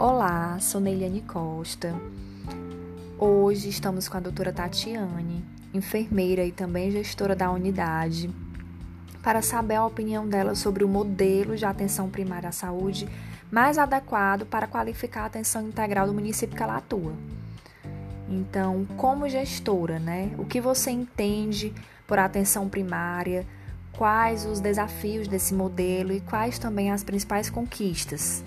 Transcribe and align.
Olá, 0.00 0.58
sou 0.58 0.80
Neiliane 0.80 1.20
Costa. 1.20 1.94
Hoje 3.18 3.68
estamos 3.68 4.08
com 4.08 4.16
a 4.16 4.20
doutora 4.20 4.50
Tatiane, 4.50 5.44
enfermeira 5.74 6.42
e 6.42 6.50
também 6.50 6.90
gestora 6.90 7.36
da 7.36 7.50
unidade, 7.50 8.30
para 9.22 9.42
saber 9.42 9.74
a 9.74 9.84
opinião 9.84 10.26
dela 10.26 10.54
sobre 10.54 10.84
o 10.84 10.88
modelo 10.88 11.54
de 11.54 11.66
atenção 11.66 12.08
primária 12.08 12.48
à 12.48 12.52
saúde 12.52 13.06
mais 13.52 13.76
adequado 13.76 14.46
para 14.46 14.66
qualificar 14.66 15.24
a 15.24 15.26
atenção 15.26 15.68
integral 15.68 16.06
do 16.06 16.14
município 16.14 16.56
que 16.56 16.62
ela 16.62 16.78
atua. 16.78 17.12
Então, 18.26 18.86
como 18.96 19.28
gestora, 19.28 19.98
né? 19.98 20.32
O 20.38 20.46
que 20.46 20.62
você 20.62 20.90
entende 20.90 21.74
por 22.06 22.18
atenção 22.18 22.70
primária? 22.70 23.46
Quais 23.92 24.46
os 24.46 24.60
desafios 24.60 25.28
desse 25.28 25.52
modelo 25.52 26.10
e 26.10 26.22
quais 26.22 26.58
também 26.58 26.90
as 26.90 27.04
principais 27.04 27.50
conquistas? 27.50 28.42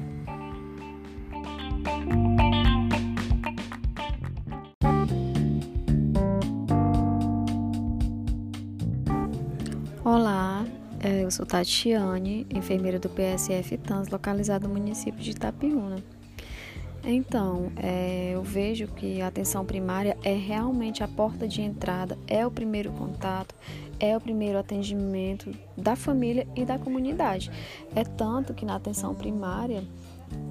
Olá, 10.05 10.65
é, 10.99 11.23
eu 11.23 11.31
sou 11.31 11.45
Tatiane, 11.45 12.45
enfermeira 12.49 12.99
do 12.99 13.09
PSF 13.09 13.77
TANS, 13.77 14.09
localizado 14.09 14.67
no 14.67 14.73
município 14.73 15.19
de 15.19 15.31
Itapiúna. 15.31 16.03
Então, 17.05 17.71
é, 17.75 18.31
eu 18.33 18.41
vejo 18.41 18.87
que 18.87 19.21
a 19.21 19.27
atenção 19.27 19.65
primária 19.65 20.17
é 20.23 20.33
realmente 20.33 21.03
a 21.03 21.07
porta 21.07 21.47
de 21.47 21.61
entrada, 21.61 22.17
é 22.27 22.45
o 22.45 22.51
primeiro 22.51 22.91
contato, 22.91 23.53
é 23.99 24.15
o 24.15 24.21
primeiro 24.21 24.57
atendimento 24.57 25.51
da 25.77 25.95
família 25.95 26.47
e 26.55 26.63
da 26.63 26.77
comunidade. 26.77 27.51
É 27.93 28.03
tanto 28.03 28.53
que 28.53 28.65
na 28.65 28.75
atenção 28.75 29.13
primária 29.13 29.83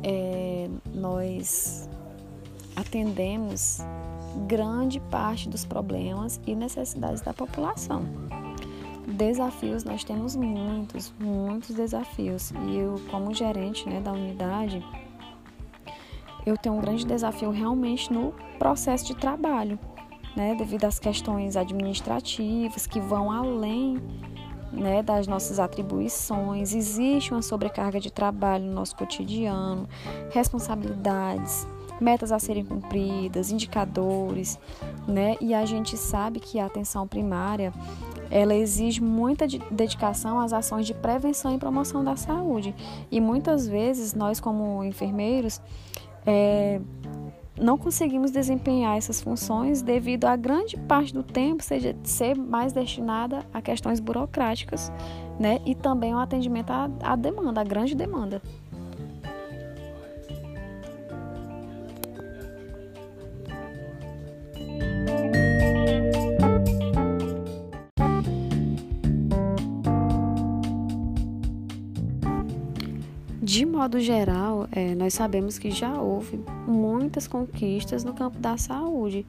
é, 0.02 0.68
nós 0.94 1.88
atendemos 2.76 3.80
grande 4.46 5.00
parte 5.00 5.48
dos 5.48 5.64
problemas 5.64 6.40
e 6.46 6.54
necessidades 6.54 7.20
da 7.20 7.32
população. 7.32 8.04
Desafios 9.06 9.84
nós 9.84 10.04
temos 10.04 10.36
muitos, 10.36 11.12
muitos 11.18 11.74
desafios. 11.74 12.52
E 12.68 12.76
eu, 12.76 13.00
como 13.10 13.34
gerente 13.34 13.88
né, 13.88 14.00
da 14.00 14.12
unidade, 14.12 14.82
eu 16.46 16.56
tenho 16.56 16.76
um 16.76 16.80
grande 16.80 17.04
desafio 17.04 17.50
realmente 17.50 18.12
no 18.12 18.32
processo 18.58 19.06
de 19.06 19.16
trabalho, 19.16 19.78
né, 20.36 20.54
devido 20.54 20.84
às 20.84 20.98
questões 20.98 21.56
administrativas 21.56 22.86
que 22.86 23.00
vão 23.00 23.30
além 23.30 24.00
né, 24.72 25.02
das 25.02 25.26
nossas 25.26 25.58
atribuições. 25.58 26.74
Existe 26.74 27.32
uma 27.32 27.42
sobrecarga 27.42 28.00
de 28.00 28.10
trabalho 28.10 28.64
no 28.64 28.72
nosso 28.72 28.96
cotidiano, 28.96 29.88
responsabilidades, 30.30 31.66
metas 32.00 32.32
a 32.32 32.38
serem 32.38 32.64
cumpridas, 32.64 33.50
indicadores, 33.50 34.58
né? 35.06 35.36
E 35.40 35.54
a 35.54 35.64
gente 35.64 35.96
sabe 35.96 36.40
que 36.40 36.58
a 36.58 36.66
atenção 36.66 37.06
primária 37.06 37.72
ela 38.30 38.54
exige 38.54 39.02
muita 39.02 39.46
dedicação 39.70 40.40
às 40.40 40.54
ações 40.54 40.86
de 40.86 40.94
prevenção 40.94 41.54
e 41.54 41.58
promoção 41.58 42.02
da 42.02 42.16
saúde. 42.16 42.74
E 43.10 43.20
muitas 43.20 43.68
vezes 43.68 44.14
nós, 44.14 44.40
como 44.40 44.82
enfermeiros, 44.82 45.60
é, 46.26 46.80
não 47.58 47.76
conseguimos 47.76 48.30
desempenhar 48.30 48.96
essas 48.96 49.20
funções 49.20 49.82
devido 49.82 50.24
a 50.24 50.36
grande 50.36 50.76
parte 50.76 51.12
do 51.12 51.22
tempo 51.22 51.62
seja, 51.62 51.94
ser 52.02 52.36
mais 52.36 52.72
destinada 52.72 53.44
a 53.52 53.60
questões 53.60 54.00
burocráticas, 54.00 54.90
né? 55.38 55.60
E 55.66 55.74
também 55.74 56.14
o 56.14 56.18
atendimento 56.18 56.70
à, 56.70 56.90
à 57.02 57.16
demanda, 57.16 57.60
à 57.60 57.64
grande 57.64 57.94
demanda. 57.94 58.40
De 73.42 73.66
modo 73.66 73.98
geral, 73.98 74.68
é, 74.70 74.94
nós 74.94 75.14
sabemos 75.14 75.58
que 75.58 75.72
já 75.72 76.00
houve 76.00 76.38
muitas 76.64 77.26
conquistas 77.26 78.04
no 78.04 78.14
campo 78.14 78.38
da 78.38 78.56
saúde, 78.56 79.26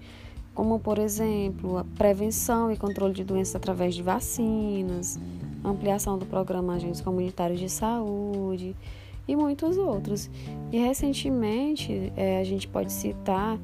como, 0.53 0.79
por 0.79 0.99
exemplo, 0.99 1.79
a 1.79 1.83
prevenção 1.83 2.71
e 2.71 2.77
controle 2.77 3.11
de 3.11 3.23
doenças 3.23 3.55
através 3.55 3.95
de 3.95 4.03
vacinas, 4.03 5.19
ampliação 5.65 6.19
do 6.19 6.27
programa 6.27 6.75
Agentes 6.75 7.01
Comunitários 7.01 7.59
de 7.59 7.67
Saúde 7.67 8.75
e 9.27 9.35
muitos 9.35 9.77
outros. 9.77 10.29
E 10.71 10.77
recentemente, 10.77 12.13
é, 12.15 12.39
a 12.39 12.43
gente 12.43 12.67
pode 12.67 12.91
citar 12.91 13.57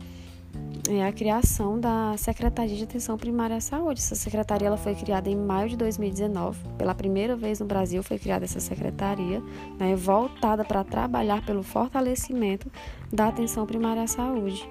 é 0.89 1.05
a 1.05 1.11
criação 1.11 1.79
da 1.79 2.15
Secretaria 2.17 2.75
de 2.75 2.83
Atenção 2.83 3.15
Primária 3.15 3.57
à 3.57 3.61
Saúde. 3.61 3.99
Essa 3.99 4.15
secretaria 4.15 4.67
ela 4.67 4.77
foi 4.77 4.95
criada 4.95 5.29
em 5.29 5.35
maio 5.35 5.69
de 5.69 5.77
2019. 5.77 6.59
Pela 6.77 6.95
primeira 6.95 7.35
vez 7.35 7.59
no 7.59 7.65
Brasil 7.67 8.01
foi 8.01 8.17
criada 8.17 8.45
essa 8.45 8.59
secretaria, 8.59 9.39
né, 9.77 9.95
voltada 9.95 10.65
para 10.65 10.83
trabalhar 10.83 11.45
pelo 11.45 11.61
fortalecimento 11.61 12.71
da 13.13 13.27
atenção 13.27 13.67
primária 13.67 14.01
à 14.01 14.07
saúde. 14.07 14.67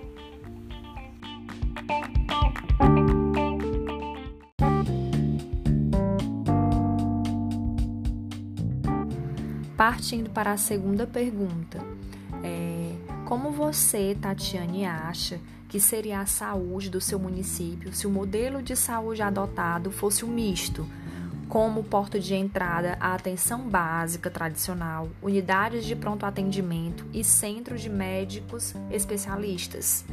Partindo 9.77 10.31
para 10.31 10.51
a 10.51 10.57
segunda 10.57 11.07
pergunta, 11.07 11.79
é, 12.43 13.18
como 13.29 13.51
você, 13.51 14.17
Tatiane, 14.19 14.87
acha 14.87 15.39
que 15.69 15.79
seria 15.79 16.21
a 16.21 16.25
saúde 16.25 16.89
do 16.89 16.99
seu 16.99 17.19
município 17.19 17.93
se 17.93 18.07
o 18.07 18.11
modelo 18.11 18.63
de 18.63 18.75
saúde 18.75 19.21
adotado 19.21 19.91
fosse 19.91 20.25
um 20.25 20.29
misto, 20.29 20.89
como 21.47 21.85
porta 21.85 22.19
de 22.19 22.35
entrada 22.35 22.97
a 22.99 23.13
atenção 23.13 23.69
básica 23.69 24.31
tradicional, 24.31 25.11
unidades 25.21 25.85
de 25.85 25.95
pronto 25.95 26.25
atendimento 26.25 27.05
e 27.13 27.23
centros 27.23 27.83
de 27.83 27.91
médicos 27.91 28.75
especialistas. 28.91 30.07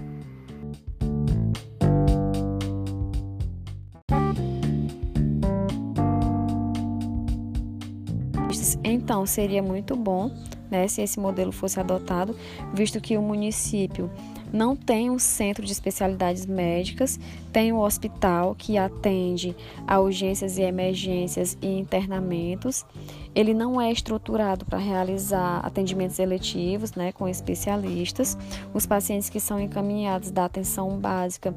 Então, 8.84 9.26
seria 9.26 9.64
muito 9.64 9.96
bom 9.96 10.36
né, 10.70 10.88
se 10.88 11.02
esse 11.02 11.20
modelo 11.20 11.52
fosse 11.52 11.80
adotado, 11.80 12.36
visto 12.74 13.00
que 13.00 13.18
o 13.18 13.22
município 13.22 14.10
não 14.52 14.76
tem 14.76 15.10
um 15.10 15.20
centro 15.20 15.66
de 15.66 15.72
especialidades 15.72 16.46
médicas, 16.46 17.20
tem 17.52 17.74
um 17.74 17.80
hospital 17.80 18.56
que 18.58 18.78
atende 18.78 19.56
a 19.86 20.00
urgências 20.00 20.58
e 20.58 20.62
emergências 20.62 21.58
e 21.62 21.68
internamentos. 21.68 22.86
Ele 23.34 23.54
não 23.54 23.82
é 23.82 23.92
estruturado 23.92 24.64
para 24.64 24.78
realizar 24.78 25.60
atendimentos 25.62 26.20
eletivos 26.20 26.94
né, 26.94 27.12
com 27.12 27.28
especialistas. 27.28 28.38
Os 28.74 28.86
pacientes 28.86 29.30
que 29.30 29.42
são 29.42 29.60
encaminhados 29.60 30.32
da 30.32 30.46
atenção 30.46 30.98
básica 30.98 31.54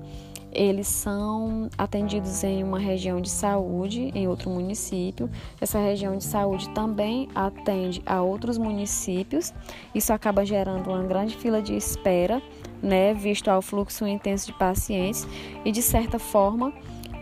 eles 0.53 0.87
são 0.87 1.69
atendidos 1.77 2.43
em 2.43 2.63
uma 2.63 2.79
região 2.79 3.21
de 3.21 3.29
saúde, 3.29 4.11
em 4.15 4.27
outro 4.27 4.51
município. 4.51 5.31
Essa 5.61 5.79
região 5.79 6.17
de 6.17 6.25
saúde 6.25 6.69
também 6.71 7.29
atende 7.35 8.03
a 8.07 8.23
outros 8.23 8.59
municípios. 8.59 9.53
Isso 9.95 10.13
acaba 10.13 10.45
gerando 10.45 10.91
uma 10.91 11.03
grande 11.03 11.37
fila 11.37 11.61
de 11.61 11.77
espera, 11.77 12.43
né, 12.83 13.13
visto 13.15 13.49
ao 13.49 13.61
fluxo 13.61 14.07
intenso 14.07 14.47
de 14.47 14.59
pacientes 14.59 15.27
e 15.65 15.73
de 15.73 15.83
certa 15.83 16.19
forma 16.19 16.73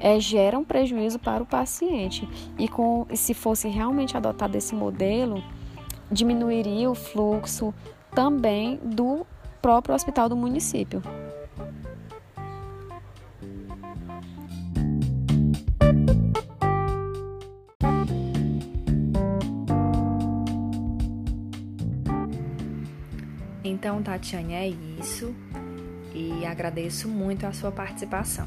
é, 0.00 0.20
gera 0.20 0.59
um 0.59 0.65
prejuízo 0.65 1.19
para 1.19 1.42
o 1.42 1.47
paciente. 1.47 2.28
E 2.59 2.69
com, 2.69 3.06
se 3.15 3.34
fosse 3.34 3.69
realmente 3.69 4.16
adotado 4.16 4.56
esse 4.56 4.75
modelo, 4.75 5.42
diminuiria 6.10 6.91
o 6.91 6.95
fluxo 6.95 7.74
também 8.15 8.78
do 8.83 9.27
próprio 9.60 9.95
hospital 9.95 10.28
do 10.28 10.36
município. 10.36 11.03
Então, 23.66 24.01
Tatiane, 24.01 24.54
é 24.54 24.68
isso 25.01 25.34
e 26.15 26.47
agradeço 26.47 27.09
muito 27.09 27.45
a 27.47 27.53
sua 27.53 27.72
participação. 27.72 28.47